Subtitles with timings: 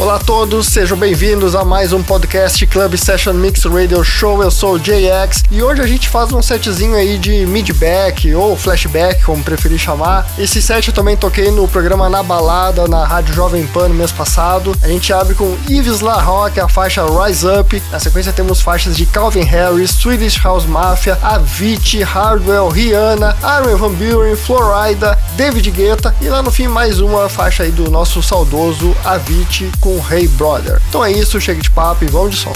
[0.00, 4.40] Olá a todos, sejam bem-vindos a mais um podcast Club Session Mix Radio Show.
[4.40, 8.56] Eu sou o JX e hoje a gente faz um setzinho aí de midback ou
[8.56, 10.30] flashback, como preferir chamar.
[10.38, 14.12] Esse set eu também toquei no programa Na Balada na Rádio Jovem Pan no mês
[14.12, 14.72] passado.
[14.82, 17.82] A gente abre com Yves La Rock, a faixa Rise Up.
[17.90, 23.92] Na sequência temos faixas de Calvin Harris, Swedish House Mafia, Avicii, Hardwell, Rihanna, Armin Van
[23.94, 28.96] Buren, Florida, David Guetta e lá no fim mais uma faixa aí do nosso saudoso
[29.04, 30.82] Avicii com Hey Brother.
[30.90, 32.52] Então é isso, chega de papo e vamos de som.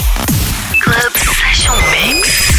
[0.79, 2.52] Club Session Mix.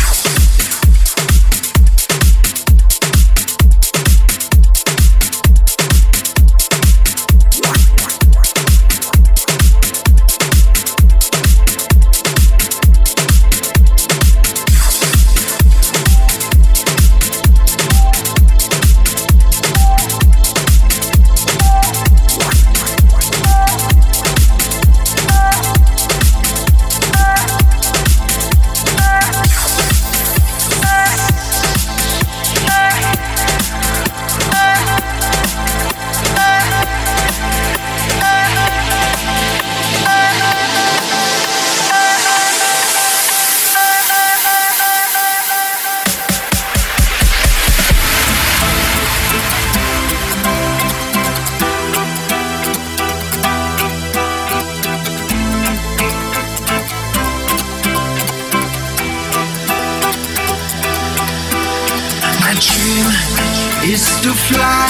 [64.25, 64.89] to fly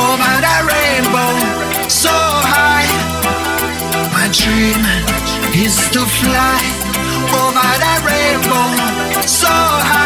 [0.00, 2.88] over the rainbow so high.
[4.14, 4.80] My dream
[5.52, 6.60] is to fly
[7.36, 10.05] over the rainbow so high.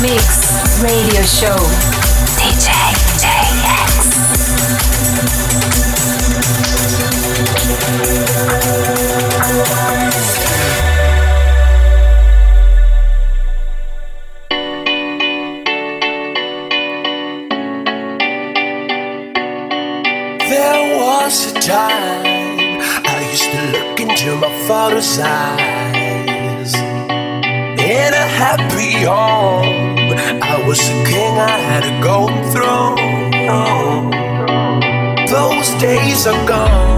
[0.00, 2.05] Mix Radio Show.
[30.76, 32.96] was a king I had a golden throne.
[35.26, 36.95] Those days are gone.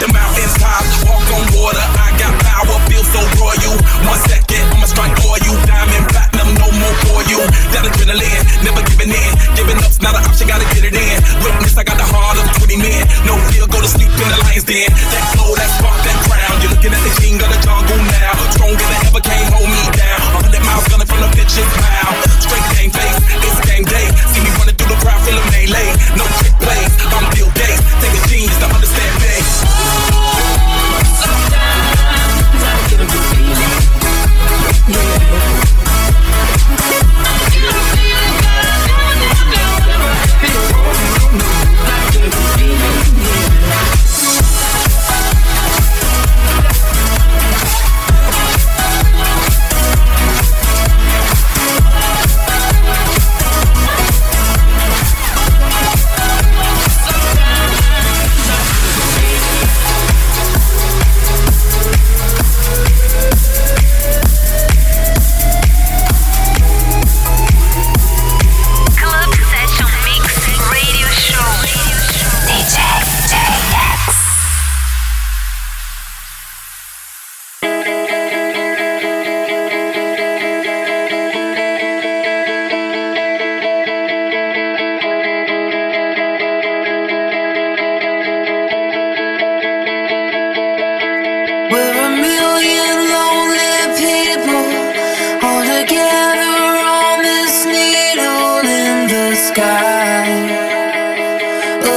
[0.00, 1.84] The mountains high, walk on water.
[2.00, 3.76] I got power, feel so royal.
[4.08, 5.52] One second, I'ma strike for you.
[5.68, 7.40] Diamond, platinum, no more for you.
[7.72, 9.32] That adrenaline, never giving in.
[9.56, 11.16] Giving up's not an option, gotta get it in.
[11.44, 13.04] Witness, I got the heart of 20 men.
[13.28, 14.88] No fear, go to sleep in the lion's den.
[14.88, 16.60] That glow, that spark, that crown.
[16.64, 18.32] You're looking at the king of the jungle now.
[18.56, 20.44] Stronger than ever, can't hold me down.
[20.44, 22.16] 100 miles gunning from the pitcher's mouth.
[22.40, 24.08] Straight game face, it's game day.
[24.32, 25.94] See me running the crowd feeling melee.
[26.16, 26.90] No quick plays.
[27.14, 27.59] I'm built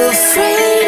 [0.09, 0.82] afraid.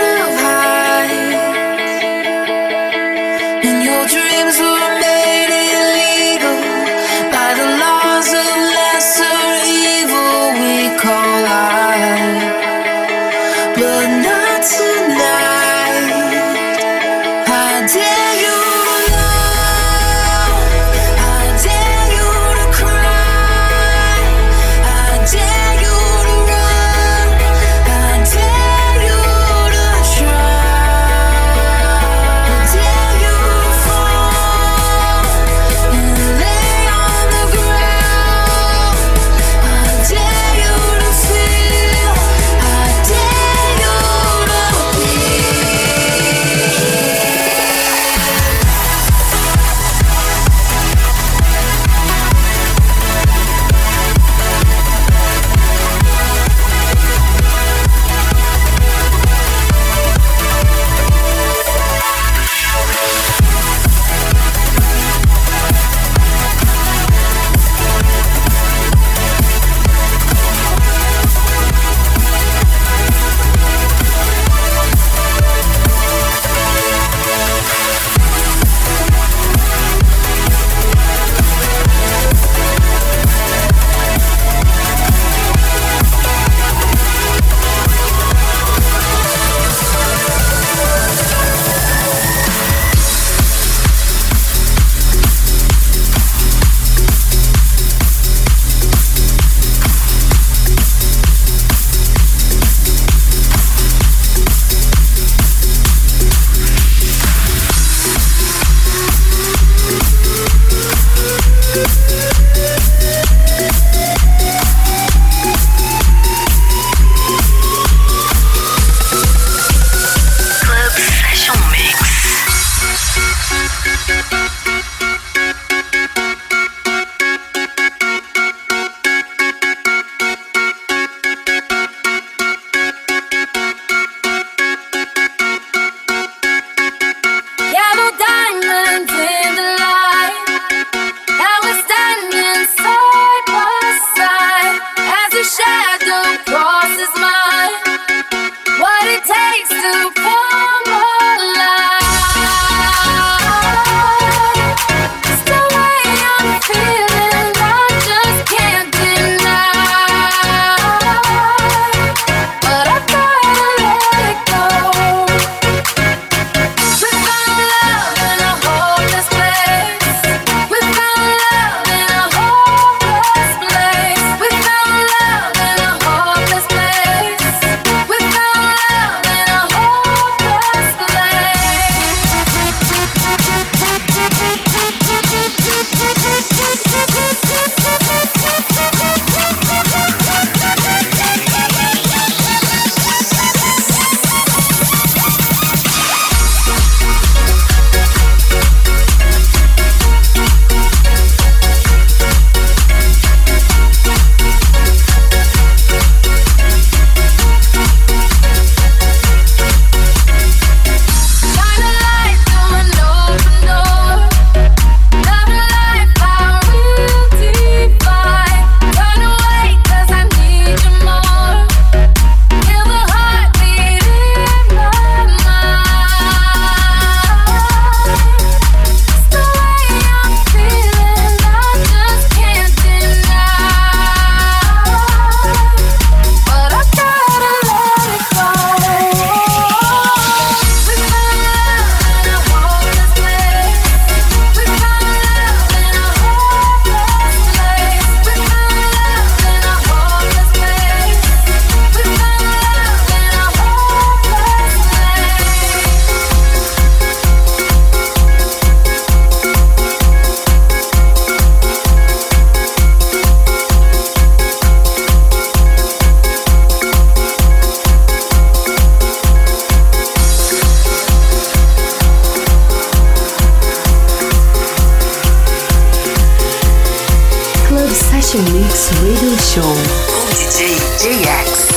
[279.55, 281.74] Show com DJ JX.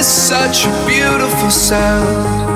[0.00, 2.49] is such a beautiful sound.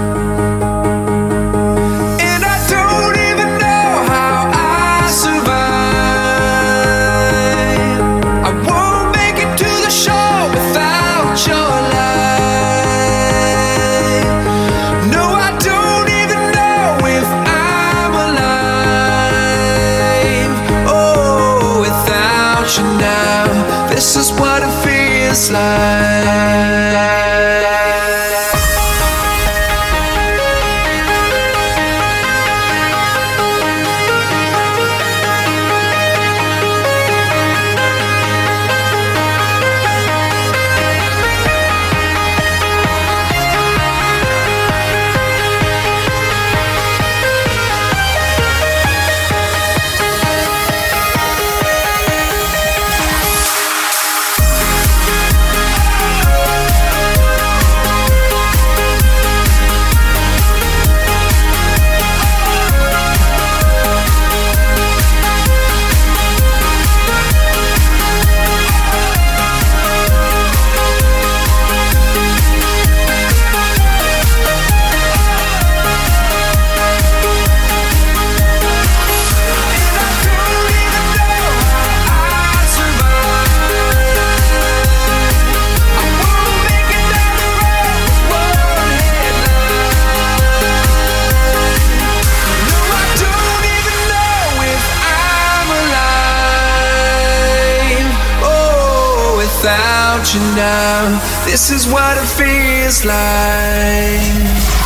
[101.55, 104.84] This is what it feels like.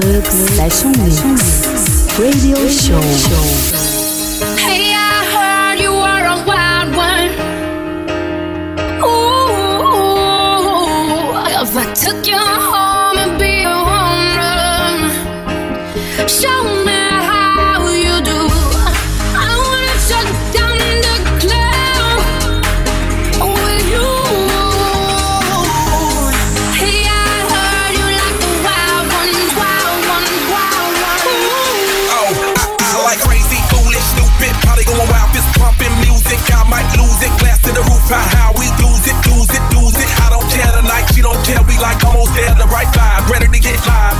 [0.00, 3.83] Club Session Mix Radio Show.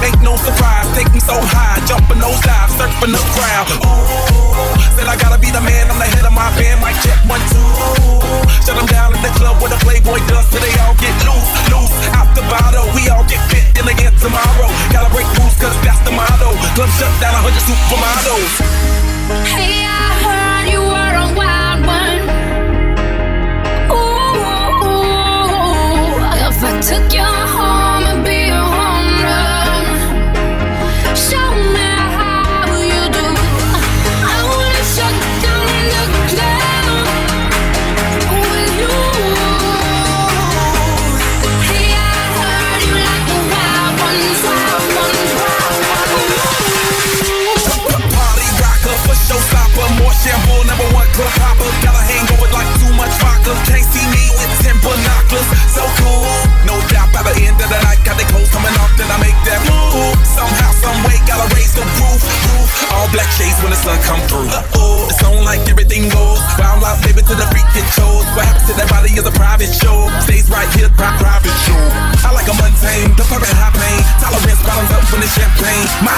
[0.04, 0.86] ain't no surprise.
[0.92, 3.66] Take me so high, jumping those dives, surfing the crowd.
[3.80, 6.84] Ooh, said I gotta be the man, I'm the head of my band.
[6.84, 7.64] Mic check one, two.
[8.62, 11.50] Shut them down in the club where the Playboy does, so they all get loose,
[11.72, 11.96] loose.
[12.12, 14.68] Out the bottle, we all get fit in again tomorrow.
[14.92, 16.52] Gotta break rules, cause that's the motto.
[16.76, 18.52] Club shut down, 100 supermodels.
[19.56, 20.43] Hey, I heard.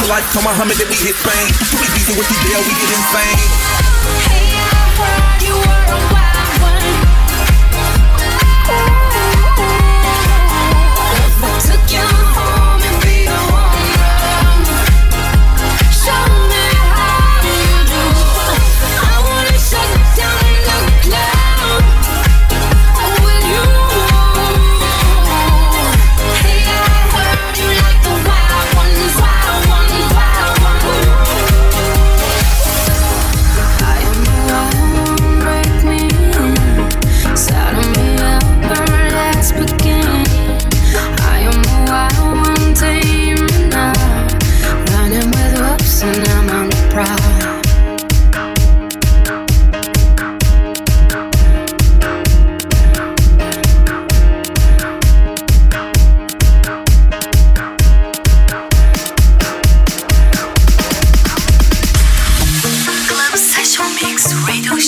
[0.09, 1.47] life, told Muhammad that we hit Spain.
[1.81, 3.39] We be with these deal, we get insane.
[4.31, 4.46] Hey.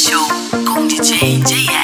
[0.09, 1.78] ションコン JJS